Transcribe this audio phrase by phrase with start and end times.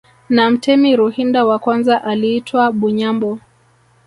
[0.29, 3.39] Na mtemi Ruhinda wa kwanza aliitwa Bunyambo